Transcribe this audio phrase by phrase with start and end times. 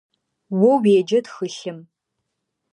[0.69, 1.79] О уеджэ тхылъым.